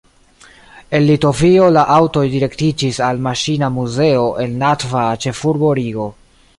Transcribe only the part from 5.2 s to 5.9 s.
ĉefurbo